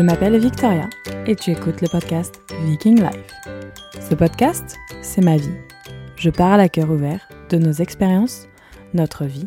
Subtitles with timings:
[0.00, 0.88] Je m'appelle Victoria
[1.26, 3.34] et tu écoutes le podcast Viking Life.
[4.00, 5.52] Ce podcast, c'est ma vie.
[6.16, 8.48] Je parle à cœur ouvert de nos expériences,
[8.94, 9.46] notre vie,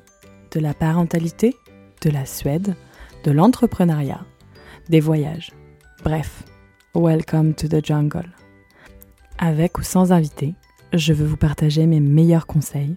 [0.52, 1.56] de la parentalité,
[2.04, 2.76] de la Suède,
[3.24, 4.28] de l'entrepreneuriat,
[4.90, 5.50] des voyages.
[6.04, 6.44] Bref,
[6.94, 8.30] welcome to the jungle.
[9.40, 10.54] Avec ou sans invité,
[10.94, 12.96] je veux vous partager mes meilleurs conseils,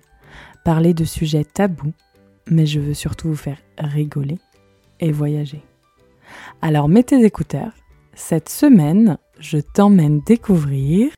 [0.63, 1.95] parler de sujets tabous,
[2.51, 4.37] mais je veux surtout vous faire rigoler
[5.01, 5.65] et voyager.
[6.63, 7.73] Alors mets tes écouteurs.
[8.15, 11.13] Cette semaine, je t'emmène découvrir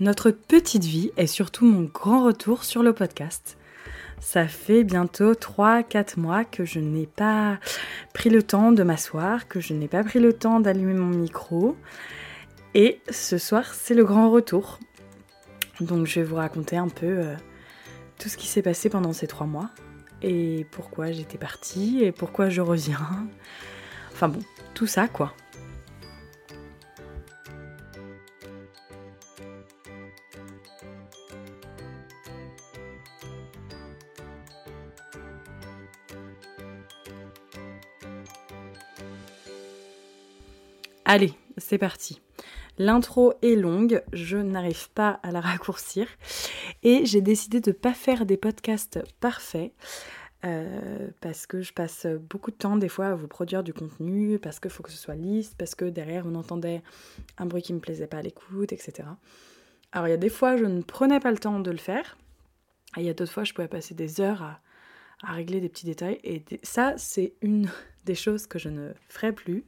[0.00, 3.56] notre petite vie et surtout mon grand retour sur le podcast.
[4.20, 7.58] Ça fait bientôt 3-4 mois que je n'ai pas
[8.14, 11.76] pris le temps de m'asseoir, que je n'ai pas pris le temps d'allumer mon micro.
[12.74, 14.78] Et ce soir, c'est le grand retour.
[15.80, 17.34] Donc je vais vous raconter un peu euh,
[18.18, 19.70] tout ce qui s'est passé pendant ces 3 mois.
[20.22, 23.26] Et pourquoi j'étais partie et pourquoi je reviens.
[24.22, 25.34] Enfin bon, tout ça quoi.
[41.04, 42.20] Allez, c'est parti.
[42.78, 46.06] L'intro est longue, je n'arrive pas à la raccourcir
[46.84, 49.72] et j'ai décidé de ne pas faire des podcasts parfaits.
[50.44, 54.40] Euh, parce que je passe beaucoup de temps des fois à vous produire du contenu,
[54.40, 56.82] parce qu'il faut que ce soit lisse, parce que derrière on entendait
[57.38, 59.08] un bruit qui me plaisait pas à l'écoute, etc.
[59.92, 62.18] Alors il y a des fois je ne prenais pas le temps de le faire,
[62.96, 65.86] et il y a d'autres fois je pouvais passer des heures à, régler des petits
[65.86, 67.70] détails, et ça c'est une
[68.04, 69.64] des choses que je ne ferai plus.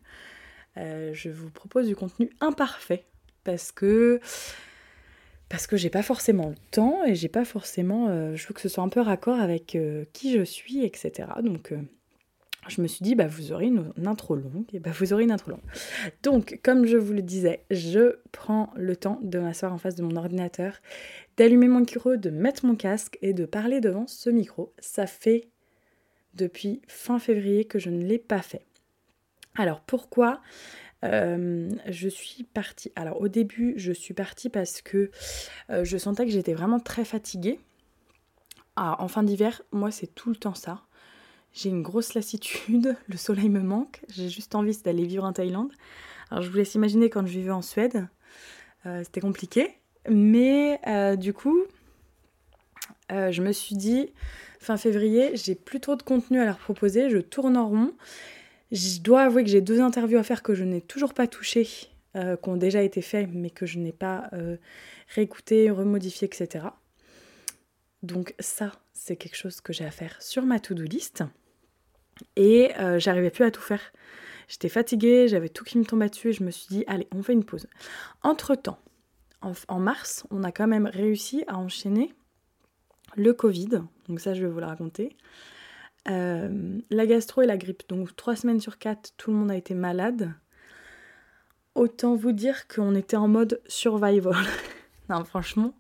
[0.77, 3.05] Euh, je vous propose du contenu imparfait,
[3.45, 4.19] parce que
[5.55, 8.09] parce que j'ai pas forcément le temps et j'ai pas forcément.
[8.09, 11.29] Euh, je veux que ce soit un peu raccord avec euh, qui je suis, etc.
[11.45, 11.79] Donc euh,
[12.67, 15.31] je me suis dit, bah, vous aurez une, intro longue, et bah, vous aurez une
[15.31, 15.61] intro longue.
[16.25, 20.03] Donc, comme je vous le disais, je prends le temps de m'asseoir en face de
[20.03, 20.81] mon ordinateur,
[21.37, 24.73] d'allumer mon micro, de mettre mon casque et de parler devant ce micro.
[24.81, 25.51] Ça fait
[26.35, 28.67] depuis fin février que je ne l'ai pas fait.
[29.55, 30.41] Alors pourquoi
[31.05, 32.93] euh, je suis partie.
[32.97, 35.11] Alors au début, je suis partie parce que
[35.71, 37.61] euh, je sentais que j'étais vraiment très fatiguée.
[38.77, 40.83] Ah, en fin d'hiver, moi c'est tout le temps ça.
[41.53, 45.73] J'ai une grosse lassitude, le soleil me manque, j'ai juste envie d'aller vivre en Thaïlande.
[46.31, 48.09] Alors je vous laisse imaginer quand je vivais en Suède,
[48.87, 49.79] euh, c'était compliqué.
[50.09, 50.81] Mais
[51.17, 51.59] du coup,
[53.09, 54.13] je me suis dit,
[54.61, 57.95] fin février, j'ai plus trop de contenu à leur proposer, je tourne en rond.
[58.75, 61.69] Je dois avouer que j'ai deux interviews à faire que je n'ai toujours pas touchées,
[62.17, 64.57] euh, qui ont déjà été faites, mais que je n'ai pas euh,
[65.15, 66.67] réécoutées, remodifiées, etc.
[68.03, 71.23] Donc ça, c'est quelque chose que j'ai à faire sur ma to-do list.
[72.35, 73.81] Et euh, j'arrivais plus à tout faire.
[74.49, 77.23] J'étais fatiguée, j'avais tout qui me tombait dessus et je me suis dit, allez, on
[77.23, 77.69] fait une pause.
[78.25, 78.79] Entre-temps,
[79.41, 82.13] en, mars, on a quand même réussi à enchaîner
[83.15, 83.83] le Covid.
[84.09, 85.17] Donc ça, je vais vous le raconter.
[86.09, 87.83] Euh, la gastro et la grippe.
[87.89, 90.33] Donc trois semaines sur quatre, tout le monde a été malade.
[91.75, 94.45] Autant vous dire qu'on était en mode survival.
[95.09, 95.75] non, franchement,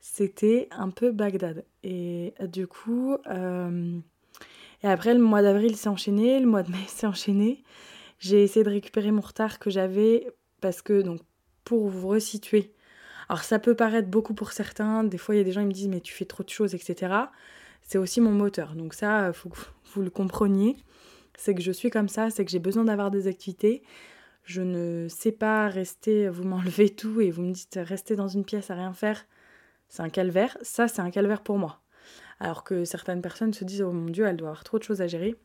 [0.00, 1.64] c'était un peu Bagdad.
[1.82, 3.98] Et du coup, euh,
[4.82, 7.64] et après le mois d'avril s'est enchaîné, le mois de mai s'est enchaîné.
[8.18, 10.26] J'ai essayé de récupérer mon retard que j'avais
[10.60, 11.20] parce que, donc,
[11.64, 12.72] pour vous resituer,
[13.28, 15.68] alors ça peut paraître beaucoup pour certains, des fois il y a des gens qui
[15.68, 17.28] me disent mais tu fais trop de choses, etc
[17.82, 18.74] c'est aussi mon moteur.
[18.74, 19.58] Donc ça, il faut que
[19.94, 20.76] vous le compreniez.
[21.36, 23.82] C'est que je suis comme ça, c'est que j'ai besoin d'avoir des activités.
[24.44, 28.44] Je ne sais pas rester, vous m'enlevez tout et vous me dites rester dans une
[28.44, 29.24] pièce à rien faire,
[29.88, 30.56] c'est un calvaire.
[30.62, 31.80] Ça, c'est un calvaire pour moi.
[32.38, 35.02] Alors que certaines personnes se disent, oh mon Dieu, elle doit avoir trop de choses
[35.02, 35.36] à gérer.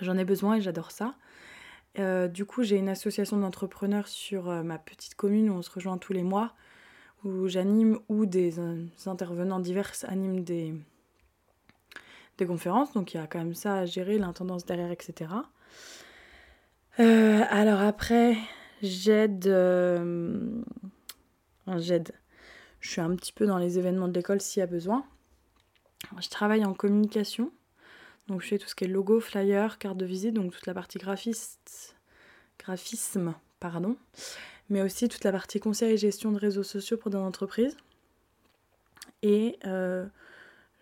[0.00, 1.14] J'en ai besoin et j'adore ça.
[1.98, 5.70] Euh, du coup, j'ai une association d'entrepreneurs sur euh, ma petite commune où on se
[5.70, 6.54] rejoint tous les mois,
[7.24, 10.74] où j'anime, ou des euh, intervenants divers animent des,
[12.38, 15.30] des conférences, donc il y a quand même ça à gérer, l'intendance derrière, etc.
[17.00, 18.36] Euh, alors après,
[18.82, 19.46] j'aide.
[19.46, 20.62] Euh,
[21.76, 22.12] j'aide.
[22.80, 25.04] Je suis un petit peu dans les événements de l'école s'il y a besoin.
[26.20, 27.50] Je travaille en communication.
[28.28, 30.74] Donc je fais tout ce qui est logo, flyer, carte de visite, donc toute la
[30.74, 31.96] partie graphiste,
[32.58, 33.96] graphisme, pardon.
[34.70, 37.76] Mais aussi toute la partie conseil et gestion de réseaux sociaux pour des entreprises.
[39.22, 40.06] Et euh,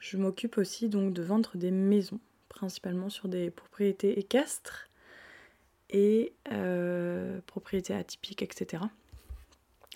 [0.03, 2.19] je m'occupe aussi donc de vendre des maisons,
[2.49, 4.91] principalement sur des propriétés équestres
[5.91, 8.83] et euh, propriétés atypiques, etc.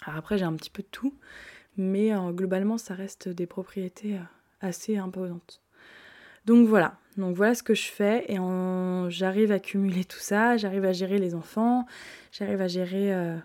[0.03, 1.13] Alors après j'ai un petit peu de tout,
[1.77, 4.23] mais euh, globalement ça reste des propriétés euh,
[4.61, 5.61] assez imposantes.
[6.45, 8.37] Donc voilà, donc voilà ce que je fais et
[9.09, 11.85] j'arrive à cumuler tout ça, j'arrive à gérer les enfants,
[12.31, 13.37] j'arrive à gérer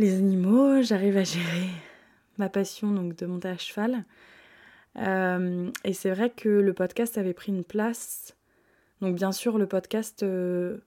[0.00, 1.68] les animaux, j'arrive à gérer
[2.38, 4.04] ma passion donc de monter à cheval.
[4.96, 8.36] Euh, et c'est vrai que le podcast avait pris une place.
[9.00, 10.78] Donc bien sûr le podcast, euh,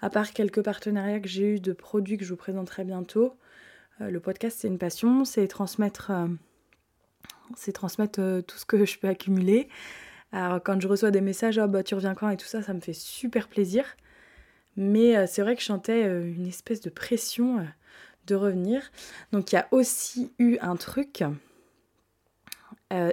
[0.00, 3.36] à part quelques partenariats que j'ai eu de produits que je vous présenterai bientôt,
[4.00, 6.10] le podcast c'est une passion, c'est transmettre,
[7.56, 9.68] c'est transmettre tout ce que je peux accumuler.
[10.32, 12.74] Alors quand je reçois des messages, oh, bah tu reviens quand et tout ça, ça
[12.74, 13.84] me fait super plaisir.
[14.76, 17.64] Mais euh, c'est vrai que je sentais euh, une espèce de pression euh,
[18.26, 18.90] de revenir.
[19.32, 21.22] Donc il y a aussi eu un truc,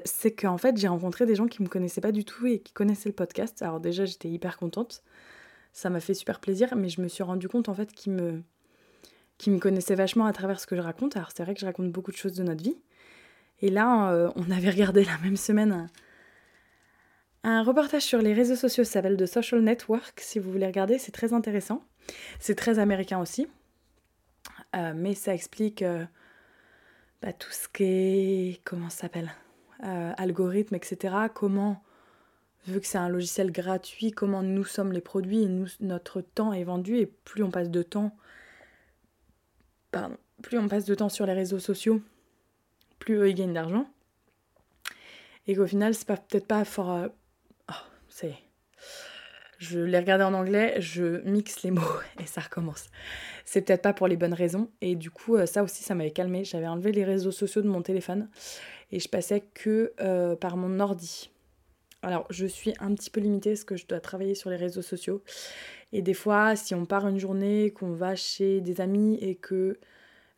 [0.05, 2.73] c'est qu'en fait j'ai rencontré des gens qui me connaissaient pas du tout et qui
[2.73, 3.61] connaissaient le podcast.
[3.61, 5.03] Alors déjà j'étais hyper contente,
[5.73, 8.43] ça m'a fait super plaisir, mais je me suis rendu compte en fait qu'ils me,
[9.47, 11.15] me connaissaient vachement à travers ce que je raconte.
[11.15, 12.77] Alors c'est vrai que je raconte beaucoup de choses de notre vie.
[13.61, 15.89] Et là on avait regardé la même semaine
[17.43, 20.19] un reportage sur les réseaux sociaux s'appelle The Social Network.
[20.19, 21.83] Si vous voulez regarder, c'est très intéressant.
[22.39, 23.47] C'est très américain aussi.
[24.75, 26.05] Euh, mais ça explique euh,
[27.21, 28.61] bah, tout ce qui est.
[28.63, 29.31] Comment ça s'appelle?
[29.83, 31.15] Euh, Algorithme, etc.
[31.33, 31.83] Comment,
[32.67, 36.63] vu que c'est un logiciel gratuit, comment nous sommes les produits et notre temps est
[36.63, 36.97] vendu.
[36.97, 38.15] Et plus on passe de temps.
[39.91, 40.17] Pardon.
[40.41, 42.01] Plus on passe de temps sur les réseaux sociaux,
[42.97, 43.87] plus eux ils gagnent d'argent.
[45.47, 47.09] Et qu'au final, c'est peut-être pas fort
[48.09, 48.35] c'est.
[49.61, 51.81] Je l'ai regardé en anglais, je mixe les mots
[52.19, 52.89] et ça recommence.
[53.45, 54.71] C'est peut-être pas pour les bonnes raisons.
[54.81, 56.43] Et du coup, euh, ça aussi, ça m'avait calmé.
[56.43, 58.27] J'avais enlevé les réseaux sociaux de mon téléphone
[58.91, 61.29] et je passais que euh, par mon ordi.
[62.01, 64.81] Alors, je suis un petit peu limitée parce que je dois travailler sur les réseaux
[64.81, 65.21] sociaux.
[65.93, 69.77] Et des fois, si on part une journée, qu'on va chez des amis et que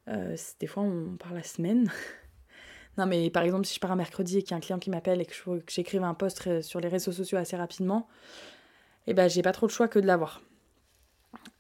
[0.10, 1.90] euh, des fois on part la semaine,
[2.98, 4.78] Non, mais par exemple, si je pars un mercredi et qu'il y a un client
[4.78, 5.34] qui m'appelle et que
[5.68, 8.08] j'écrive un post sur les réseaux sociaux assez rapidement,
[9.08, 10.42] eh ben, j'ai pas trop le choix que de l'avoir.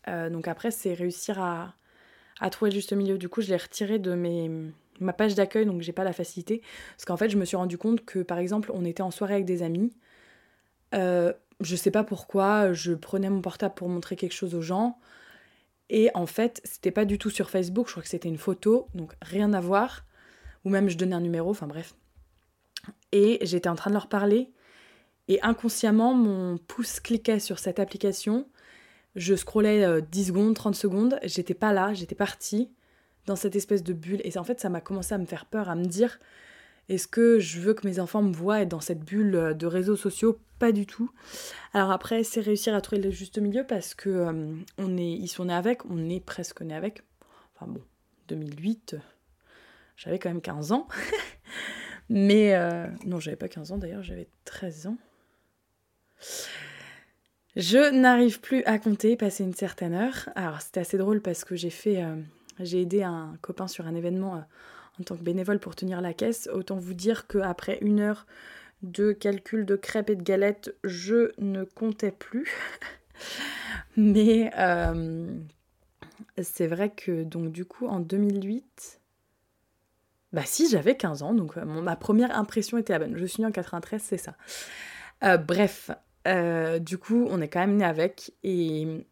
[0.08, 1.76] Euh, donc après, c'est réussir à,
[2.52, 3.18] trouver le juste milieu.
[3.18, 4.52] Du coup, je l'ai retiré de mes,
[5.00, 6.62] ma page d'accueil, donc j'ai pas la facilité.
[6.96, 9.36] Parce qu'en fait, je me suis rendu compte que, par exemple, on était en soirée
[9.36, 9.94] avec des amis.
[10.94, 15.00] Euh, je sais pas pourquoi, je prenais mon portable pour montrer quelque chose aux gens.
[15.90, 18.88] Et en fait, c'était pas du tout sur Facebook, je crois que c'était une photo,
[18.94, 20.06] donc rien à voir
[20.66, 21.96] ou même je donnais un numéro, enfin bref.
[23.12, 24.52] Et j'étais en train de leur parler,
[25.28, 28.48] et inconsciemment, mon pouce cliquait sur cette application.
[29.16, 32.72] Je scrollais 10 euh, secondes, 30 secondes, j'étais pas là, j'étais partie
[33.26, 34.22] dans cette espèce de bulle.
[34.24, 36.20] Et en fait, ça m'a commencé à me faire peur, à me dire
[36.90, 39.66] est-ce que je veux que mes enfants me voient être dans cette bulle euh, de
[39.66, 40.40] réseaux sociaux?
[40.60, 41.10] Pas du tout.
[41.74, 45.30] Alors après, c'est réussir à trouver le juste milieu parce que euh, on est, ils
[45.30, 47.04] sont nés avec, on est presque nés avec.
[47.56, 47.82] Enfin bon,
[48.28, 48.98] 2008,
[49.96, 50.88] j'avais quand même 15 ans.
[52.10, 52.54] Mais
[53.06, 54.98] non, j'avais pas 15 ans d'ailleurs, j'avais 13 ans.
[57.56, 60.30] Je n'arrive plus à compter, passer une certaine heure.
[60.36, 62.16] Alors c'était assez drôle parce que j'ai fait, euh,
[62.60, 64.42] j'ai aidé un copain sur un événement euh,
[65.00, 66.50] en tant que bénévole pour tenir la caisse.
[66.52, 68.26] Autant vous dire qu'après une heure
[68.82, 72.52] de calcul de crêpes et de galettes, je ne comptais plus.
[73.96, 74.52] Mais
[76.42, 79.00] c'est vrai que donc du coup en 2008,
[80.34, 83.16] bah si, j'avais 15 ans, donc euh, ma première impression était la bonne.
[83.16, 84.36] Je suis née en 93, c'est ça.
[85.24, 85.92] Euh, bref,
[86.28, 88.34] euh, du coup, on est quand même né avec.
[88.44, 89.06] Et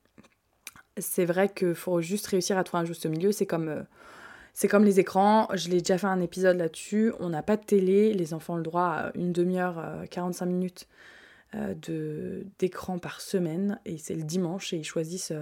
[0.98, 3.32] c'est vrai qu'il faut juste réussir à trouver un juste milieu.
[3.32, 3.86] C'est comme,
[4.54, 5.48] c'est comme les écrans.
[5.54, 7.14] Je l'ai déjà fait un épisode là-dessus.
[7.20, 8.14] On n'a pas de télé.
[8.14, 10.88] Les enfants ont le droit à une demi-heure, 45 minutes
[11.54, 13.80] de, d'écran par semaine.
[13.86, 15.34] Et c'est le dimanche et ils choisissent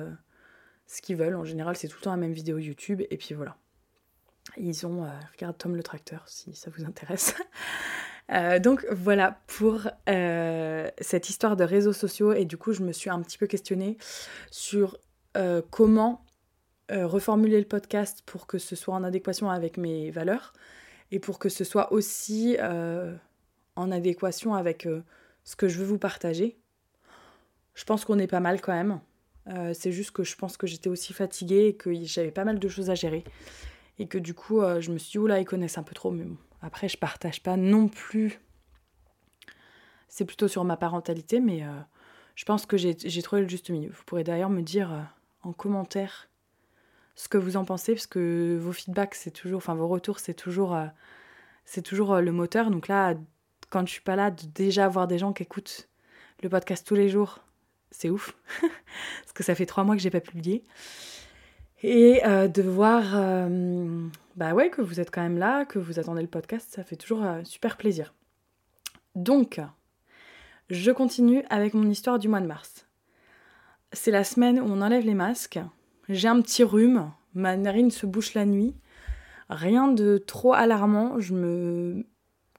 [0.87, 1.35] ce qu'ils veulent.
[1.35, 3.01] En général, c'est tout le temps la même vidéo YouTube.
[3.09, 3.55] Et puis voilà.
[4.57, 7.35] Ils ont, euh, regarde Tom le tracteur si ça vous intéresse.
[8.31, 12.91] Euh, donc voilà pour euh, cette histoire de réseaux sociaux et du coup je me
[12.91, 13.97] suis un petit peu questionnée
[14.51, 14.97] sur
[15.71, 16.25] comment
[16.91, 20.51] reformuler le podcast pour que ce soit en adéquation avec mes valeurs
[21.11, 22.57] et pour que ce soit aussi
[23.75, 24.85] en adéquation avec
[25.45, 26.57] ce que je veux vous partager.
[27.73, 28.99] Je pense qu'on est pas mal quand même.
[29.73, 32.67] c'est juste que je pense que j'étais aussi fatiguée et que j'avais pas mal de
[32.67, 33.23] choses à gérer.
[33.99, 36.09] Et que du coup, euh, je me suis dit, oula, ils connaissent un peu trop.
[36.09, 38.39] Mais bon, après, je partage pas non plus.
[40.07, 41.79] C'est plutôt sur ma parentalité, mais euh,
[42.35, 43.89] je pense que j'ai trouvé le juste milieu.
[43.89, 45.01] Vous pourrez d'ailleurs me dire euh,
[45.43, 46.29] en commentaire
[47.15, 50.33] ce que vous en pensez, parce que vos feedbacks, c'est toujours, enfin vos retours, c'est
[50.33, 50.77] toujours,
[51.65, 52.71] c'est toujours le moteur.
[52.71, 53.15] Donc là,
[53.69, 55.89] quand je suis pas là, de déjà avoir des gens qui écoutent
[56.41, 57.39] le podcast tous les jours,
[57.91, 58.35] c'est ouf.
[58.61, 60.63] parce que ça fait trois mois que j'ai pas publié.
[61.81, 65.99] Et euh, de voir euh, bah ouais, que vous êtes quand même là, que vous
[65.99, 68.13] attendez le podcast, ça fait toujours euh, super plaisir.
[69.15, 69.61] Donc,
[70.69, 72.85] Je continue avec mon histoire du mois de mars.
[73.91, 75.59] C'est la semaine où on enlève les masques.
[76.09, 78.75] J'ai un petit rhume, ma narine se bouche la nuit.
[79.49, 82.05] Rien de trop alarmant, je me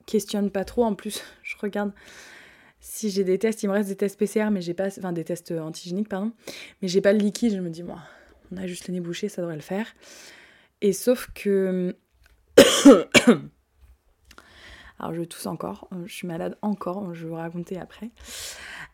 [0.07, 0.85] questionne pas trop.
[0.85, 1.93] En plus, je regarde
[2.81, 5.25] si j'ai des tests, il me reste des tests PCR, mais j'ai pas, enfin des
[5.25, 6.33] tests antigéniques, pardon,
[6.81, 7.53] mais j'ai pas le liquide.
[7.53, 7.99] Je me dis, moi,
[8.53, 9.87] on a juste le nez bouché, ça devrait le faire.
[10.81, 11.97] Et sauf que.
[14.99, 18.11] Alors je tousse encore, je suis malade encore, je vais vous raconter après.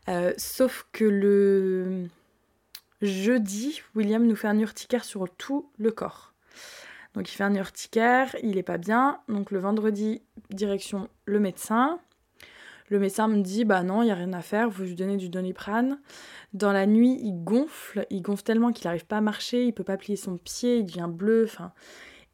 [0.09, 2.07] Euh, sauf que le
[3.03, 6.33] jeudi, William nous fait un urticaire sur tout le corps.
[7.15, 9.21] Donc il fait un urticaire, il est pas bien.
[9.29, 11.99] Donc le vendredi, direction le médecin.
[12.89, 15.17] Le médecin me dit bah non, il y a rien à faire, vous lui donnez
[15.17, 15.99] du doliprane.
[16.53, 19.85] Dans la nuit, il gonfle, il gonfle tellement qu'il n'arrive pas à marcher, il peut
[19.85, 21.73] pas plier son pied, il devient bleu, enfin.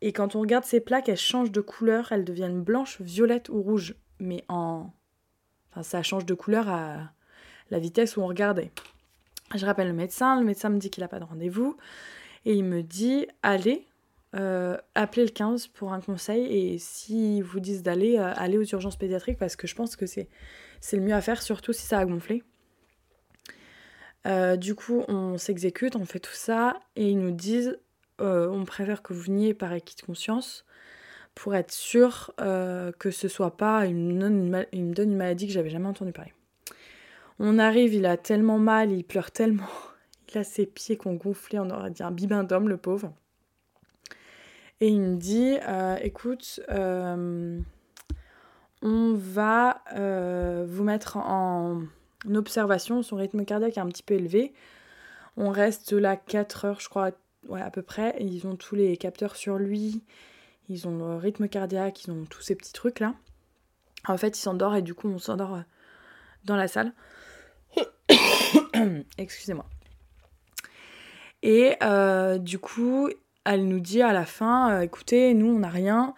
[0.02, 3.62] Et quand on regarde ses plaques, elles changent de couleur, elles deviennent blanches, violettes ou
[3.62, 4.90] rouges, mais en
[5.70, 7.12] enfin ça change de couleur à
[7.70, 8.70] la vitesse où on regardait.
[9.54, 11.76] Je rappelle le médecin, le médecin me dit qu'il n'a pas de rendez-vous
[12.44, 13.86] et il me dit allez,
[14.34, 18.64] euh, appelez le 15 pour un conseil et si vous disent d'aller, euh, aller aux
[18.64, 20.28] urgences pédiatriques parce que je pense que c'est,
[20.92, 22.42] le mieux à faire, surtout si ça a gonflé.
[24.26, 27.78] Euh, du coup, on s'exécute, on fait tout ça et ils nous disent
[28.24, 30.64] on préfère que vous veniez par acquis de conscience
[31.34, 35.70] pour être sûr que ce soit pas une, il me donne une maladie que j'avais
[35.70, 36.32] jamais entendu parler.
[37.40, 39.66] On arrive, il a tellement mal, il pleure tellement,
[40.28, 43.12] il a ses pieds qu'on gonflé, on aurait dit un bibin d'homme, le pauvre.
[44.82, 47.60] Et il me dit, euh, écoute, euh,
[48.82, 51.82] on va euh, vous mettre en
[52.34, 54.52] observation, son rythme cardiaque est un petit peu élevé.
[55.36, 57.12] On reste là 4 heures, je crois,
[57.48, 58.16] ouais, à peu près.
[58.18, 60.02] ils ont tous les capteurs sur lui,
[60.68, 63.14] ils ont le rythme cardiaque, ils ont tous ces petits trucs là.
[64.08, 65.62] En fait, il s'endort et du coup, on s'endort
[66.44, 66.92] dans la salle.
[69.16, 69.66] Excusez-moi.
[71.44, 71.76] Et
[72.40, 73.08] du coup,
[73.44, 76.14] elle nous dit à la fin, euh, écoutez, nous on n'a rien,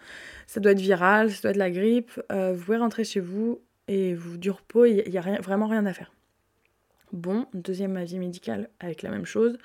[0.47, 3.61] ça doit être viral, ça doit être la grippe, euh, vous pouvez rentrer chez vous
[3.87, 6.11] et vous du repos, il n'y a, vraiment rien à faire.
[7.11, 9.57] Bon, deuxième avis médical avec la même chose,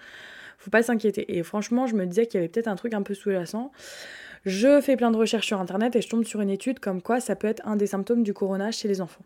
[0.59, 1.37] faut pas s'inquiéter.
[1.37, 3.73] Et franchement, je me disais qu'il y avait peut-être un truc un peu sous-jacent.
[4.45, 7.21] Je fais plein de recherches sur internet et je tombe sur une étude comme quoi
[7.21, 9.25] ça peut être un des symptômes du corona chez les enfants.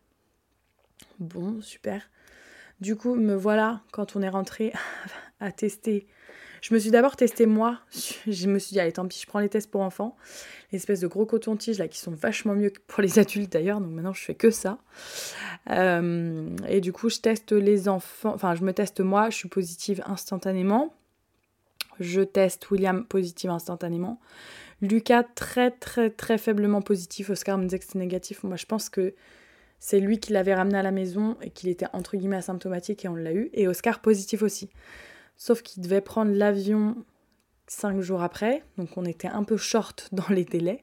[1.19, 2.09] Bon, super.
[2.81, 4.73] Du coup, me voilà quand on est rentré
[5.41, 6.07] à tester
[6.64, 7.78] je me suis d'abord testé moi.
[8.26, 10.16] Je me suis dit, allez, tant pis, je prends les tests pour enfants.
[10.73, 13.83] L'espèce de gros coton-tige là qui sont vachement mieux que pour les adultes d'ailleurs.
[13.83, 14.78] Donc maintenant, je fais que ça.
[15.68, 18.33] Euh, et du coup, je teste les enfants.
[18.35, 19.28] Enfin, je me teste moi.
[19.28, 20.94] Je suis positive instantanément.
[22.00, 24.18] Je teste William positive instantanément.
[24.80, 27.28] Lucas très très très faiblement positif.
[27.28, 28.42] Oscar me disait que c'était négatif.
[28.42, 29.14] Moi, je pense que
[29.80, 33.09] c'est lui qui l'avait ramené à la maison et qu'il était entre guillemets asymptomatique et
[33.09, 33.50] on l'a eu.
[33.52, 34.71] Et Oscar positif aussi.
[35.37, 36.97] Sauf qu'il devait prendre l'avion
[37.67, 40.83] cinq jours après, donc on était un peu short dans les délais.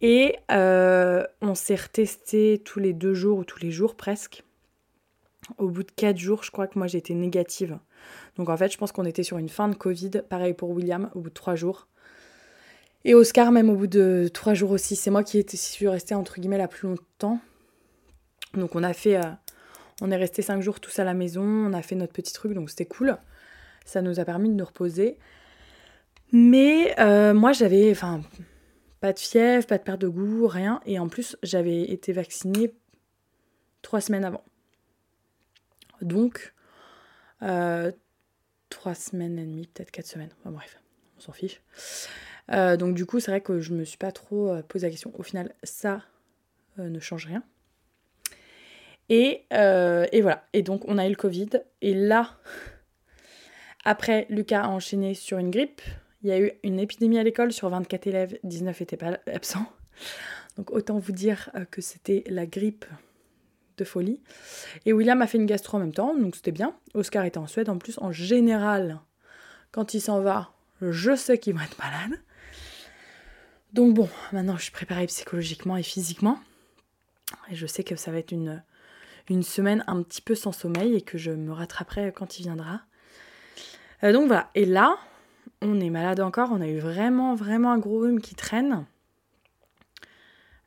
[0.00, 4.42] Et euh, on s'est retesté tous les deux jours ou tous les jours presque.
[5.58, 7.78] Au bout de quatre jours, je crois que moi j'étais négative.
[8.36, 10.10] Donc en fait, je pense qu'on était sur une fin de Covid.
[10.28, 11.86] Pareil pour William, au bout de trois jours.
[13.04, 14.96] Et Oscar, même au bout de trois jours aussi.
[14.96, 17.38] C'est moi qui suis restée entre guillemets la plus longtemps.
[18.54, 19.30] Donc on a fait euh,
[20.00, 22.52] on est resté cinq jours tous à la maison, on a fait notre petit truc,
[22.52, 23.16] donc c'était cool.
[23.84, 25.18] Ça nous a permis de nous reposer.
[26.32, 28.22] Mais euh, moi, j'avais, enfin,
[29.00, 30.80] pas de fièvre, pas de perte de goût, rien.
[30.86, 32.74] Et en plus, j'avais été vaccinée
[33.82, 34.42] trois semaines avant.
[36.00, 36.54] Donc,
[37.42, 37.92] euh,
[38.68, 40.30] trois semaines et demie, peut-être quatre semaines.
[40.40, 40.80] Enfin, bref,
[41.18, 41.62] on s'en fiche.
[42.50, 45.12] Euh, donc du coup, c'est vrai que je me suis pas trop posé la question.
[45.16, 46.02] Au final, ça
[46.78, 47.44] ne change rien.
[49.12, 50.44] Euh, et, voilà.
[50.52, 51.50] Et donc, on a eu le Covid.
[51.82, 52.38] Et là,
[53.84, 55.82] après, Lucas a enchaîné sur une grippe.
[56.22, 57.52] Il y a eu une épidémie à l'école.
[57.52, 59.66] Sur 24 élèves, 19 étaient pas absents.
[60.56, 62.84] Donc, autant vous dire euh, que c'était la grippe
[63.76, 64.20] de folie.
[64.86, 66.76] Et William a fait une gastro en même temps, donc c'était bien.
[66.94, 67.68] Oscar était en Suède.
[67.68, 69.00] En plus, en général,
[69.72, 72.20] quand il s'en va, je sais qu'il va être malade.
[73.72, 76.38] Donc bon, maintenant je suis préparée psychologiquement et physiquement.
[77.50, 78.62] Et je sais que ça va être une,
[79.30, 82.80] une semaine un petit peu sans sommeil et que je me rattraperai quand il viendra.
[84.02, 84.98] Euh, donc voilà, et là,
[85.62, 88.86] on est malade encore, on a eu vraiment, vraiment un gros rhume qui traîne.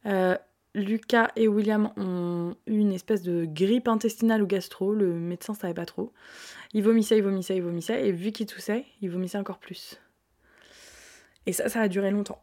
[0.06, 0.36] Euh,
[0.74, 5.74] Lucas et William ont eu une espèce de grippe intestinale ou gastro, le médecin savait
[5.74, 6.14] pas trop.
[6.74, 10.00] Il vomissait, il vomissait, il vomissait, et vu qu'il toussait, il vomissait encore plus.
[11.46, 12.42] Et ça, ça a duré longtemps.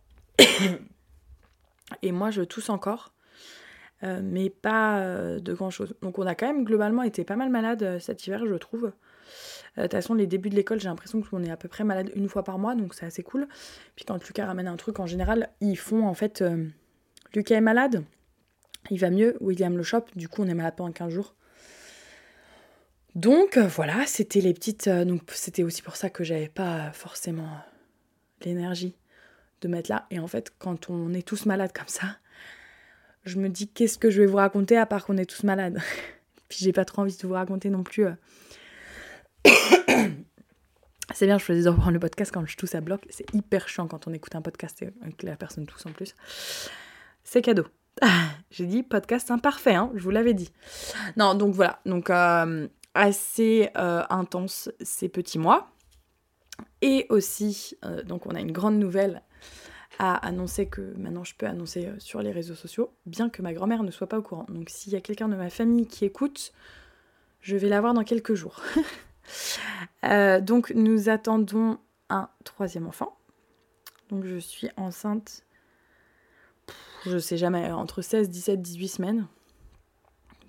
[2.03, 3.14] et moi, je tousse encore.
[4.23, 5.95] Mais pas de grand chose.
[6.03, 8.93] Donc on a quand même globalement été pas mal malade cet hiver, je trouve.
[9.77, 12.11] De toute façon, les débuts de l'école, j'ai l'impression qu'on est à peu près malade
[12.15, 13.49] une fois par mois, donc c'est assez cool.
[13.97, 16.45] Puis quand Lucas ramène un truc, en général, ils font en fait.
[17.35, 18.05] Lucas est malade,
[18.91, 21.35] il va mieux, William le chope, du coup on est malade pendant 15 jours.
[23.15, 24.89] Donc voilà, c'était les petites.
[24.89, 27.49] donc c'était aussi pour ça que j'avais pas forcément
[28.43, 28.95] l'énergie
[29.61, 30.07] de mettre là.
[30.11, 32.19] Et en fait, quand on est tous malades comme ça,
[33.25, 35.81] je me dis qu'est-ce que je vais vous raconter à part qu'on est tous malades.
[36.49, 38.07] Puis j'ai pas trop envie de vous raconter non plus.
[38.07, 38.15] Euh.
[41.15, 43.07] C'est bien, je faisais de reprendre le podcast quand je tousse à bloc.
[43.11, 46.15] C'est hyper chiant quand on écoute un podcast et que la personne tousse en plus.
[47.25, 47.67] C'est cadeau.
[48.51, 50.51] j'ai dit podcast imparfait, hein, je vous l'avais dit.
[51.17, 51.81] Non, donc voilà.
[51.87, 55.71] Donc euh, assez euh, intense ces petits mois.
[56.83, 57.77] Et aussi,
[58.07, 59.23] donc on a une grande nouvelle
[59.99, 63.53] à annoncer que maintenant je peux annoncer euh, sur les réseaux sociaux, bien que ma
[63.53, 64.47] grand-mère ne soit pas au courant.
[64.49, 66.53] Donc s'il y a quelqu'un de ma famille qui écoute,
[67.41, 68.61] je vais la voir dans quelques jours.
[70.05, 71.79] Euh, donc nous attendons
[72.11, 73.17] un troisième enfant.
[74.11, 75.47] Donc je suis enceinte,
[77.07, 79.27] je sais jamais, entre 16, 17, 18 semaines.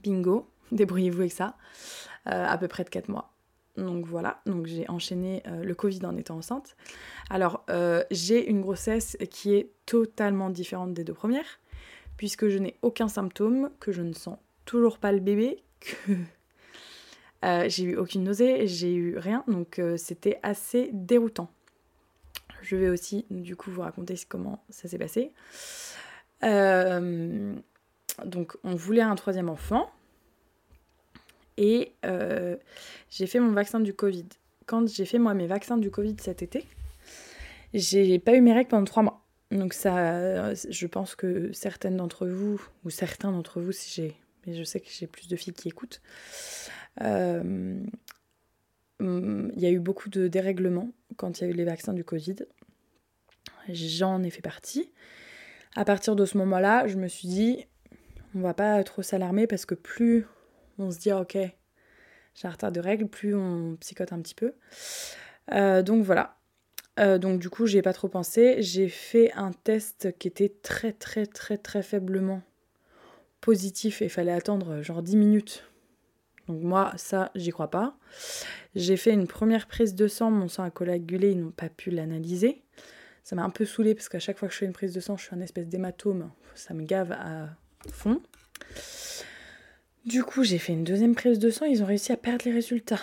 [0.04, 1.56] Bingo, débrouillez-vous avec ça.
[2.28, 3.35] Euh, à peu près de 4 mois.
[3.78, 6.78] Donc voilà, donc j'ai enchaîné euh, le Covid en étant enceinte.
[7.30, 11.60] Alors euh, j'ai une grossesse qui est totalement différente des deux premières,
[12.16, 16.14] puisque je n'ai aucun symptôme, que je ne sens toujours pas le bébé, que
[17.46, 21.50] euh, j'ai eu aucune nausée, j'ai eu rien, donc c'était assez déroutant.
[22.62, 25.32] Je vais aussi du coup vous raconter comment ça s'est passé.
[26.42, 29.92] donc on voulait un troisième enfant,
[31.58, 32.58] et euh,
[33.10, 34.26] j'ai fait mon vaccin du Covid.
[34.66, 36.66] Quand j'ai fait moi mes vaccins du Covid cet été,
[37.74, 39.22] j'ai pas eu mes règles pendant trois mois.
[39.52, 44.54] Donc ça, je pense que certaines d'entre vous, ou certains d'entre vous, si j'ai, mais
[44.54, 46.02] je sais que j'ai plus de filles qui écoutent,
[47.02, 47.80] euh,
[49.00, 52.04] il y a eu beaucoup de dérèglements quand il y a eu les vaccins du
[52.04, 52.38] Covid.
[53.70, 54.92] J'en ai fait partie.
[55.76, 57.66] À partir de ce moment-là, je me suis dit,
[58.34, 60.26] on va pas trop s'alarmer parce que plus
[60.80, 61.38] on se dit ah, ok,
[62.36, 64.54] j'ai un retard de règles, plus on psychote un petit peu.
[65.54, 66.38] Euh, donc voilà.
[67.00, 68.62] Euh, donc du coup, j'ai pas trop pensé.
[68.62, 72.42] J'ai fait un test qui était très très très très faiblement
[73.42, 75.64] positif et fallait attendre genre 10 minutes.
[76.48, 77.98] Donc moi, ça, j'y crois pas.
[78.76, 81.90] J'ai fait une première prise de sang, mon sang a coagulé, ils n'ont pas pu
[81.90, 82.62] l'analyser.
[83.24, 85.00] Ça m'a un peu saoulé parce qu'à chaque fois que je fais une prise de
[85.00, 86.30] sang, je suis un espèce d'hématome.
[86.54, 87.50] Ça me gave à
[87.90, 88.22] fond.
[90.06, 92.52] Du coup, j'ai fait une deuxième prise de sang, ils ont réussi à perdre les
[92.52, 93.00] résultats.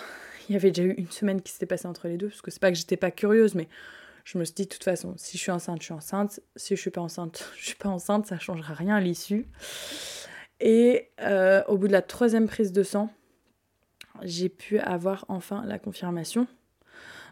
[0.47, 2.49] Il y avait déjà eu une semaine qui s'était passée entre les deux, parce que
[2.49, 3.67] c'est pas que j'étais pas curieuse, mais
[4.23, 6.39] je me suis dit de toute façon, si je suis enceinte, je suis enceinte.
[6.55, 9.47] Si je suis pas enceinte, je suis pas enceinte, ça changera rien à l'issue.
[10.61, 13.11] Et euh, au bout de la troisième prise de sang,
[14.21, 16.47] j'ai pu avoir enfin la confirmation.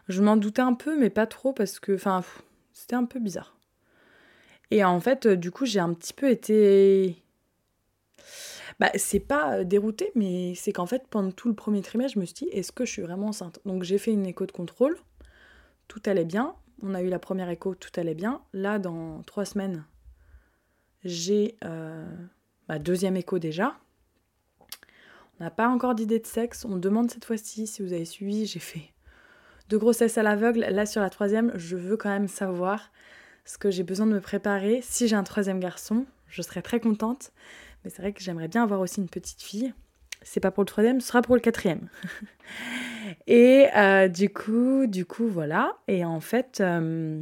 [0.08, 2.22] Je m'en doutais un peu, mais pas trop, parce que, enfin,
[2.74, 3.56] c'était un peu bizarre.
[4.70, 7.16] Et en fait, du coup, j'ai un petit peu été
[8.82, 12.18] bah, c'est pas euh, dérouté, mais c'est qu'en fait, pendant tout le premier trimestre, je
[12.18, 13.60] me suis dit, est-ce que je suis vraiment enceinte?
[13.64, 14.98] Donc j'ai fait une écho de contrôle,
[15.86, 16.56] tout allait bien.
[16.82, 18.42] On a eu la première écho, tout allait bien.
[18.52, 19.84] Là, dans trois semaines,
[21.04, 22.04] j'ai euh,
[22.68, 23.76] ma deuxième écho déjà.
[25.38, 26.64] On n'a pas encore d'idée de sexe.
[26.64, 28.90] On demande cette fois-ci, si vous avez suivi, j'ai fait
[29.68, 30.66] deux grossesses à l'aveugle.
[30.68, 32.90] Là, sur la troisième, je veux quand même savoir
[33.44, 34.80] ce que j'ai besoin de me préparer.
[34.82, 37.30] Si j'ai un troisième garçon, je serais très contente.
[37.84, 39.72] Mais c'est vrai que j'aimerais bien avoir aussi une petite fille.
[40.22, 41.88] C'est pas pour le troisième, ce sera pour le quatrième.
[43.26, 45.76] et euh, du coup, du coup, voilà.
[45.88, 47.20] Et en fait, euh,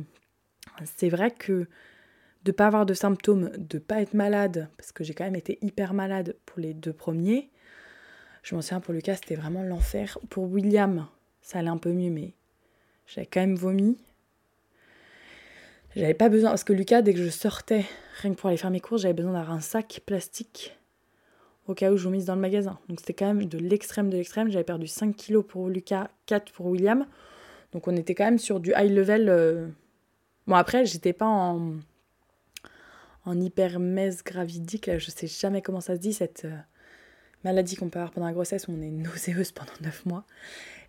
[0.85, 1.66] c'est vrai que
[2.44, 5.59] de pas avoir de symptômes, de pas être malade, parce que j'ai quand même été
[5.62, 7.51] hyper malade pour les deux premiers.
[8.42, 10.18] Je m'en souviens pour Lucas, c'était vraiment l'enfer.
[10.31, 11.07] Pour William,
[11.42, 12.35] ça allait un peu mieux, mais
[13.07, 13.99] j'avais quand même vomi.
[15.96, 17.85] J'avais pas besoin, parce que Lucas, dès que je sortais,
[18.20, 20.76] rien que pour aller faire mes courses, j'avais besoin d'avoir un sac plastique
[21.66, 22.79] au cas où je vous mise dans le magasin.
[22.88, 24.50] Donc c'était quand même de l'extrême de l'extrême.
[24.50, 27.07] J'avais perdu 5 kilos pour Lucas, 4 pour William.
[27.72, 29.29] Donc on était quand même sur du high level.
[29.29, 29.68] Euh.
[30.46, 31.76] Bon après, j'étais pas en,
[33.24, 36.57] en hypermèse gravidique, là, je sais jamais comment ça se dit, cette euh,
[37.44, 40.24] maladie qu'on peut avoir pendant la grossesse où on est nauséeuse pendant 9 mois.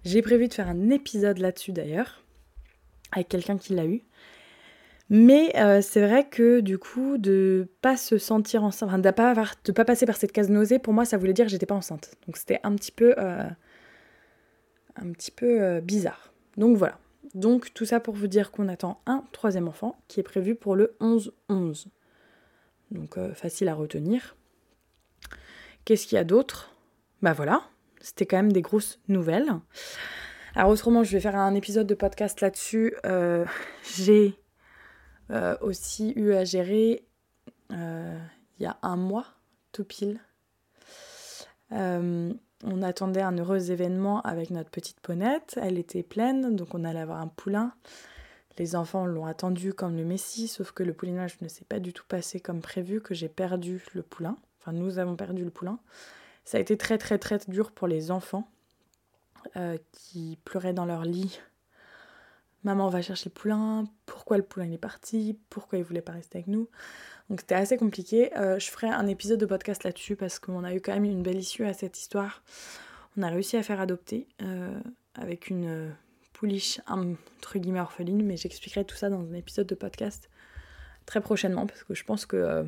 [0.04, 2.24] J'ai prévu de faire un épisode là-dessus d'ailleurs,
[3.12, 4.04] avec quelqu'un qui l'a eu.
[5.14, 9.36] Mais euh, c'est vrai que du coup, de pas se sentir enceinte, enfin, de pas,
[9.76, 12.16] pas passer par cette case nausée, pour moi, ça voulait dire que j'étais pas enceinte.
[12.26, 13.44] Donc c'était un petit peu, euh,
[15.44, 16.32] euh, bizarre.
[16.56, 16.98] Donc voilà.
[17.34, 20.78] Donc tout ça pour vous dire qu'on attend un troisième enfant qui est prévu pour
[20.78, 21.88] le 11-11.
[22.92, 24.38] Donc facile à retenir.
[25.84, 26.74] Qu'est-ce qu'il y a d'autre?
[27.22, 27.64] Bah voilà,
[28.00, 29.52] c'était quand même des grosses nouvelles.
[30.56, 32.96] Alors autrement, je vais faire un épisode de podcast là-dessus.
[33.98, 34.41] J'ai
[35.32, 37.06] euh, aussi eu à gérer
[37.72, 38.20] euh,
[38.60, 39.26] il y a un mois,
[39.72, 40.20] tout pile.
[41.72, 45.58] on attendait un heureux événement avec notre petite ponette.
[45.62, 47.74] Elle était pleine, donc on allait avoir un poulain.
[48.58, 51.94] Les enfants l'ont attendu comme le Messie, sauf que le poulinage ne s'est pas du
[51.94, 54.38] tout passé comme prévu, que j'ai perdu le poulain.
[54.60, 55.80] Enfin, nous avons perdu le poulain.
[56.44, 58.48] Ça a été très très très dur pour les enfants
[59.56, 61.40] euh, qui pleuraient dans leur lit.
[62.64, 66.38] Maman va chercher le poulain, pourquoi le poulain est parti, pourquoi il voulait pas rester
[66.38, 66.68] avec nous.
[67.30, 68.36] Donc c'était assez compliqué.
[68.38, 71.24] Euh, je ferai un épisode de podcast là-dessus parce qu'on a eu quand même une
[71.24, 72.44] belle issue à cette histoire.
[73.18, 74.80] On a réussi à faire adopter euh,
[75.16, 75.94] avec une
[76.34, 80.30] pouliche entre guillemets orpheline, mais j'expliquerai tout ça dans un épisode de podcast
[81.06, 82.66] très prochainement parce que je pense que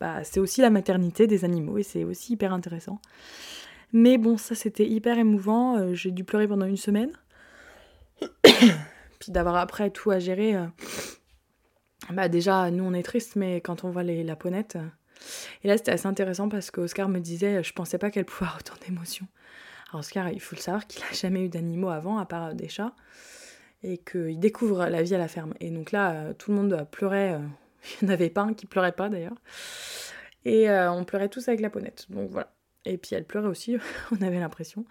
[0.00, 3.00] bah, c'est aussi la maternité des animaux et c'est aussi hyper intéressant.
[3.92, 5.76] Mais bon, ça c'était hyper émouvant.
[5.76, 7.12] Euh, j'ai dû pleurer pendant une semaine.
[9.22, 10.56] Puis d'avoir après tout à gérer.
[10.56, 10.66] Euh,
[12.10, 14.76] bah déjà, nous on est triste, mais quand on voit les, la ponette.
[14.76, 14.86] Euh,
[15.62, 18.58] et là c'était assez intéressant parce qu'Oscar me disait je pensais pas qu'elle pouvait avoir
[18.58, 19.28] autant d'émotions.
[19.90, 22.68] Alors Oscar, il faut le savoir qu'il a jamais eu d'animaux avant, à part des
[22.68, 22.94] chats.
[23.84, 25.54] Et qu'il découvre la vie à la ferme.
[25.58, 27.40] Et donc là, tout le monde pleurait
[28.00, 29.36] Il n'y en avait pas un qui pleurait pas d'ailleurs.
[30.44, 32.06] Et euh, on pleurait tous avec la ponette.
[32.10, 32.52] Donc voilà.
[32.84, 33.76] Et puis elle pleurait aussi,
[34.12, 34.84] on avait l'impression.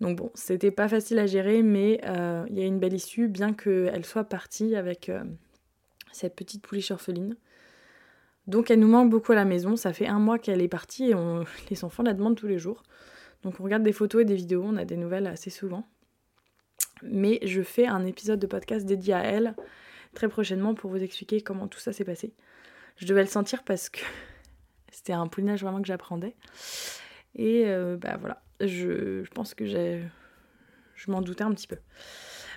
[0.00, 3.28] Donc bon, c'était pas facile à gérer, mais euh, il y a une belle issue,
[3.28, 5.22] bien qu'elle soit partie avec euh,
[6.12, 7.36] cette petite pouliche orpheline.
[8.46, 9.76] Donc elle nous manque beaucoup à la maison.
[9.76, 11.14] Ça fait un mois qu'elle est partie et
[11.70, 12.82] les enfants la demandent tous les jours.
[13.42, 15.86] Donc on regarde des photos et des vidéos, on a des nouvelles assez souvent.
[17.02, 19.54] Mais je fais un épisode de podcast dédié à elle
[20.14, 22.34] très prochainement pour vous expliquer comment tout ça s'est passé.
[22.96, 24.00] Je devais le sentir parce que
[24.90, 26.34] c'était un poulinage vraiment que j'apprenais.
[27.34, 30.02] Et euh, bah voilà, je, pense que j'ai,
[30.94, 31.78] je m'en doutais un petit peu.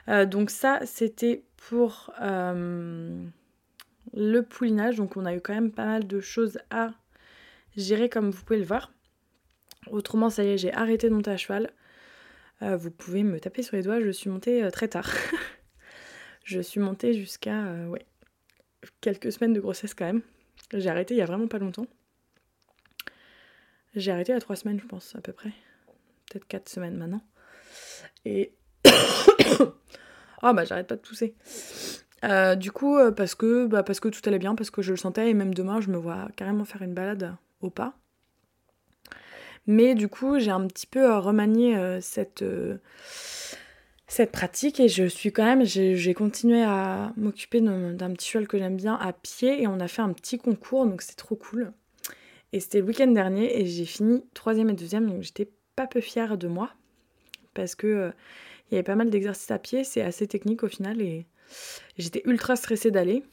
[0.10, 3.24] Euh, donc ça, c'était pour euh,
[4.14, 4.98] le poulinage.
[4.98, 6.92] Donc on a eu quand même pas mal de choses à
[7.78, 8.92] gérer comme vous pouvez le voir.
[9.92, 11.72] Autrement, ça y est, j'ai arrêté de monter à cheval.
[12.62, 15.10] vous pouvez me taper sur les doigts, je suis montée très tard.
[16.44, 17.96] Je suis montée jusqu'à euh,
[19.00, 20.22] quelques semaines de grossesse quand même.
[20.74, 21.88] J'ai arrêté il y a vraiment pas longtemps.
[23.96, 25.52] J'ai arrêté a trois semaines, je pense, à peu près.
[26.34, 27.22] Peut-être quatre semaines maintenant.
[28.26, 28.54] Et.
[28.88, 28.92] oh
[30.54, 31.36] bah j'arrête pas de tousser.
[32.24, 34.90] Euh, du coup, euh, parce que, bah, parce que tout allait bien, parce que je
[34.90, 37.94] le sentais, et même demain, je me vois carrément faire une balade au pas.
[39.68, 42.44] Mais du coup, j'ai un petit peu remanié cette
[44.08, 48.58] cette pratique et je suis quand même, j'ai continué à m'occuper d'un petit cheval que
[48.58, 51.72] j'aime bien à pied et on a fait un petit concours donc c'est trop cool.
[52.52, 56.02] Et c'était le week-end dernier et j'ai fini troisième et deuxième donc j'étais pas peu
[56.02, 56.72] fière de moi
[57.54, 58.12] parce que euh,
[58.70, 61.26] il y avait pas mal d'exercices à pied, c'est assez technique au final et
[61.98, 63.24] j'étais ultra stressée d'aller.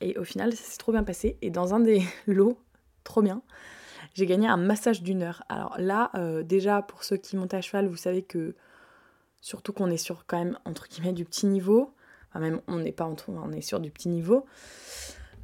[0.00, 2.58] Et au final ça s'est trop bien passé et dans un des lots,
[3.04, 3.42] trop bien,
[4.14, 5.42] j'ai gagné un massage d'une heure.
[5.48, 8.54] Alors là, euh, déjà pour ceux qui montent à cheval, vous savez que
[9.40, 11.94] Surtout qu'on est sur quand même, entre guillemets, du petit niveau.
[12.28, 14.44] Enfin, même, on n'est pas entre, on est sur du petit niveau.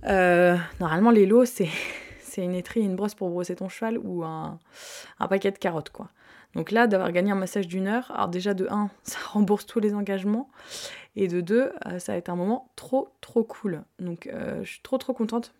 [0.04, 1.68] Euh, normalement, les lots, c'est,
[2.34, 4.58] c'est une étrie et une brosse pour brosser ton cheval ou un,
[5.28, 6.10] paquet de carottes, quoi.
[6.54, 9.80] Donc là, d'avoir gagné un massage d'une heure, alors déjà de 1, ça rembourse tous
[9.80, 10.48] les engagements.
[11.16, 13.82] Et de 2, euh, ça va être un moment trop, trop cool.
[13.98, 15.52] Donc euh, je suis trop, trop contente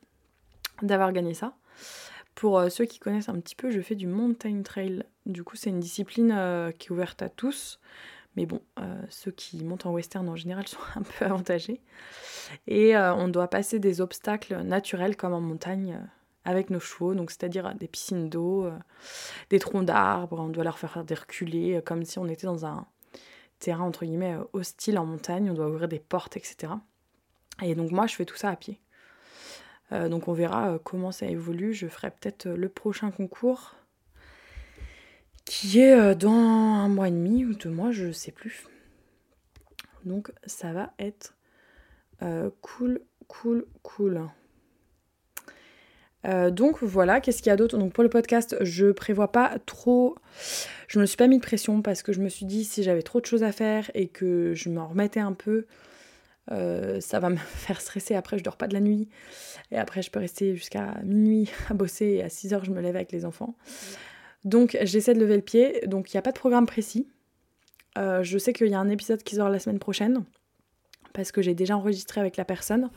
[0.83, 1.55] d'avoir gagné ça.
[2.35, 5.05] Pour ceux qui connaissent un petit peu, je fais du mountain trail.
[5.25, 6.31] Du coup, c'est une discipline
[6.79, 7.79] qui est ouverte à tous.
[8.37, 11.81] Mais bon, euh, ceux qui montent en western en général sont un peu avantagés.
[12.67, 16.07] Et euh, on doit passer des obstacles naturels comme en montagne euh,
[16.44, 18.70] avec nos chevaux, donc c'est-à-dire des piscines d'eau,
[19.50, 22.87] des troncs d'arbres, on doit leur faire des reculés comme si on était dans un
[23.59, 26.72] terrain entre guillemets hostile en montagne, on doit ouvrir des portes, etc.
[27.62, 28.78] Et donc moi je fais tout ça à pied.
[29.90, 33.74] donc on verra comment ça évolue, je ferai peut-être le prochain concours
[35.44, 38.66] qui est euh, dans un mois et demi ou deux mois, je sais plus.
[40.04, 41.35] Donc ça va être
[42.22, 44.28] euh, cool, cool, cool.
[46.27, 47.79] Euh, donc voilà, qu'est-ce qu'il y a d'autre?
[47.79, 50.17] Donc pour le podcast, je prévois pas trop.
[50.89, 53.03] Je me suis pas mis de pression parce que je me suis dit si j'avais
[53.03, 55.67] trop de choses à faire et que je m'en remettais un peu,
[56.49, 58.15] ça va me faire stresser.
[58.15, 59.09] Après, je dors pas de la nuit
[59.71, 62.81] et après, je peux rester jusqu'à minuit à bosser et à 6 heures, je me
[62.81, 63.55] lève avec les enfants.
[64.45, 67.09] Donc j'essaie de lever le pied, donc il n'y a pas de programme précis.
[67.97, 70.25] Euh, je sais qu'il y a un épisode qui sort la semaine prochaine,
[71.13, 72.91] parce que j'ai déjà enregistré avec la personne.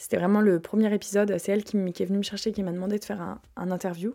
[0.00, 2.98] C'était vraiment le premier épisode, c'est elle qui, est venue me chercher, qui m'a demandé
[2.98, 4.14] de faire un, interview.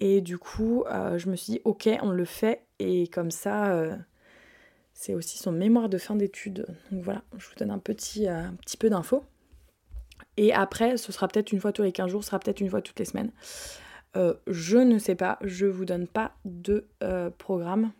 [0.00, 2.66] Et du coup, euh, je me suis dit, ok, on le fait.
[2.80, 3.94] Et comme ça, euh,
[4.92, 6.66] c'est aussi son mémoire de fin d'études.
[6.90, 9.22] Donc voilà, je vous donne un petit, euh, petit peu d'infos.
[10.36, 12.68] Et après, ce sera peut-être une fois tous les 15 jours, ce sera peut-être une
[12.68, 13.30] fois toutes les semaines.
[14.48, 16.84] je ne sais pas, je vous donne pas de
[17.38, 17.92] programme.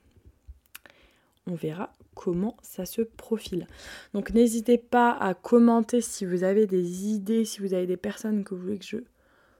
[1.46, 3.66] On verra comment ça se profile.
[4.12, 8.44] Donc n'hésitez pas à commenter si vous avez des idées, si vous avez des personnes
[8.44, 8.98] que vous voulez que je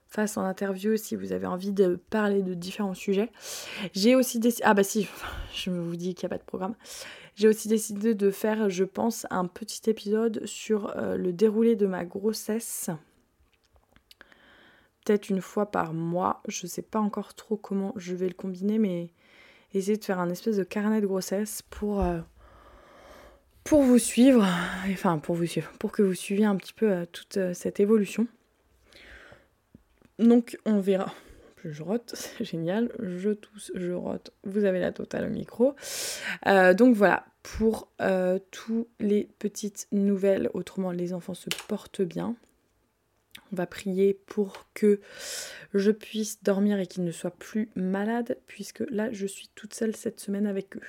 [0.05, 3.31] fasse en interview, si vous avez envie de parler de différents sujets.
[3.93, 4.63] J'ai aussi décidé...
[4.63, 5.07] Ah bah si,
[5.55, 6.75] je vous dis qu'il n'y a pas de programme.
[7.33, 11.87] J'ai aussi décidé de faire, je pense, un petit épisode sur euh, le déroulé de
[11.87, 12.91] ma grossesse.
[15.03, 16.43] Peut-être une fois par mois.
[16.47, 19.09] Je ne sais pas encore trop comment je vais le combiner, mais
[19.73, 22.01] essayer de faire un espèce de carnet de grossesse pour...
[22.01, 22.19] Euh,
[23.63, 24.47] pour vous suivre,
[24.89, 27.79] enfin pour vous suivre, pour que vous suiviez un petit peu euh, toute euh, cette
[27.79, 28.27] évolution.
[30.19, 31.13] Donc on verra.
[31.63, 32.91] Je rote, c'est génial.
[32.99, 34.31] Je tousse, je rote.
[34.43, 35.75] Vous avez la totale au micro.
[36.47, 37.89] Euh, donc voilà, pour
[38.51, 42.35] toutes les petites nouvelles, autrement les enfants se portent bien.
[43.51, 45.01] On va prier pour que
[45.73, 49.95] je puisse dormir et qu'ils ne soient plus malades, puisque là je suis toute seule
[49.95, 50.81] cette semaine avec eux.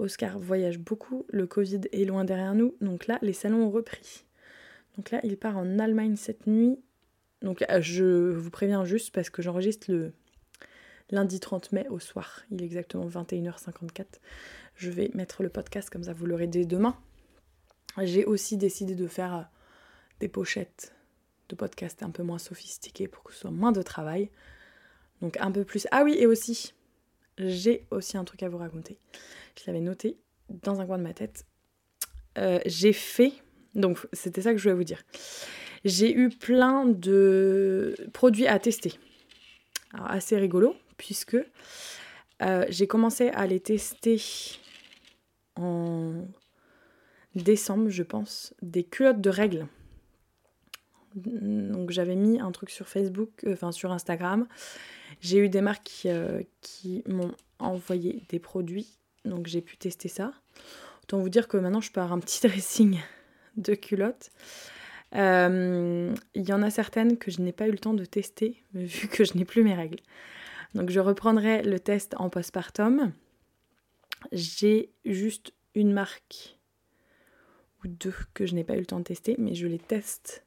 [0.00, 4.24] Oscar voyage beaucoup, le Covid est loin derrière nous, donc là, les salons ont repris.
[4.96, 6.78] Donc là, il part en Allemagne cette nuit.
[7.42, 10.12] Donc euh, je vous préviens juste parce que j'enregistre le
[11.10, 12.42] lundi 30 mai au soir.
[12.50, 14.04] Il est exactement 21h54.
[14.76, 16.96] Je vais mettre le podcast comme ça, vous l'aurez dès demain.
[18.02, 19.42] J'ai aussi décidé de faire euh,
[20.20, 20.94] des pochettes
[21.48, 24.30] de podcast un peu moins sophistiquées pour que ce soit moins de travail.
[25.20, 25.86] Donc un peu plus.
[25.90, 26.74] Ah oui, et aussi,
[27.48, 28.98] j'ai aussi un truc à vous raconter.
[29.58, 31.46] Je l'avais noté dans un coin de ma tête.
[32.38, 33.32] Euh, j'ai fait,
[33.74, 35.02] donc c'était ça que je voulais vous dire.
[35.84, 38.92] J'ai eu plein de produits à tester.
[39.92, 41.36] Alors, assez rigolo, puisque
[42.42, 44.20] euh, j'ai commencé à les tester
[45.56, 46.26] en
[47.34, 49.66] décembre, je pense, des culottes de règles.
[51.14, 54.46] Donc j'avais mis un truc sur Facebook, euh, enfin sur Instagram.
[55.20, 56.08] J'ai eu des marques qui,
[56.60, 60.32] qui m'ont envoyé des produits donc j'ai pu tester ça.
[61.04, 62.98] Autant vous dire que maintenant je pars un petit dressing
[63.56, 64.30] de culottes.
[65.16, 68.62] Euh, il y en a certaines que je n'ai pas eu le temps de tester,
[68.74, 69.98] vu que je n'ai plus mes règles.
[70.74, 73.12] Donc je reprendrai le test en postpartum.
[74.30, 76.58] J'ai juste une marque
[77.82, 80.44] ou deux que je n'ai pas eu le temps de tester, mais je les teste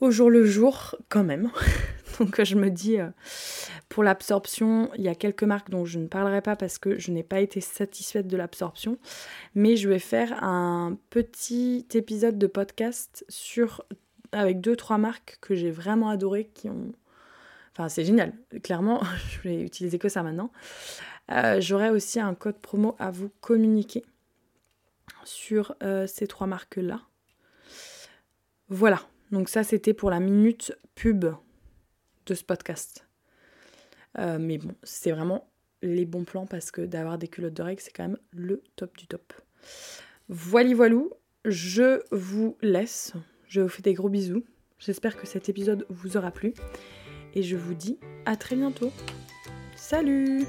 [0.00, 1.50] au jour le jour quand même.
[2.18, 3.08] Donc je me dis, euh,
[3.88, 7.12] pour l'absorption, il y a quelques marques dont je ne parlerai pas parce que je
[7.12, 8.98] n'ai pas été satisfaite de l'absorption.
[9.54, 13.84] Mais je vais faire un petit épisode de podcast sur
[14.32, 16.92] avec deux, trois marques que j'ai vraiment adorées, qui ont...
[17.72, 18.34] Enfin, c'est génial.
[18.62, 20.50] Clairement, je vais utiliser que ça maintenant.
[21.30, 24.04] Euh, j'aurai aussi un code promo à vous communiquer
[25.24, 27.00] sur euh, ces trois marques-là.
[28.68, 29.00] Voilà.
[29.30, 31.26] Donc ça, c'était pour la minute pub
[32.26, 33.06] de ce podcast.
[34.18, 35.50] Euh, mais bon, c'est vraiment
[35.82, 38.96] les bons plans parce que d'avoir des culottes de règles, c'est quand même le top
[38.96, 39.32] du top.
[40.28, 41.10] Voilà, voilou,
[41.44, 43.12] je vous laisse.
[43.48, 44.44] Je vous fais des gros bisous.
[44.78, 46.54] J'espère que cet épisode vous aura plu.
[47.34, 48.90] Et je vous dis à très bientôt.
[49.76, 50.44] Salut